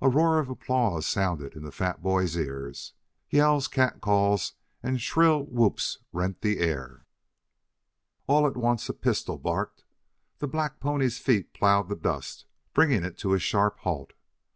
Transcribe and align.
A 0.00 0.08
roar 0.08 0.38
of 0.38 0.48
applause 0.48 1.06
sounded 1.06 1.56
in 1.56 1.64
the 1.64 1.72
fat 1.72 2.00
boy's 2.00 2.36
ears. 2.36 2.92
Yells, 3.30 3.66
cat 3.66 4.00
calls 4.00 4.52
and 4.80 5.00
shrill 5.02 5.42
whoops 5.42 5.98
rent 6.12 6.40
the 6.40 6.60
air. 6.60 7.04
All 8.28 8.46
at 8.46 8.56
once 8.56 8.88
a 8.88 8.94
pistol 8.94 9.38
barked, 9.38 9.82
the 10.38 10.46
black 10.46 10.78
pony's 10.78 11.18
feet 11.18 11.52
plowed 11.52 11.88
the 11.88 11.96
dust, 11.96 12.44
bringing 12.74 13.02
it 13.02 13.18
to 13.18 13.34
a 13.34 13.40
sharp 13.40 13.80
halt. 13.80 14.12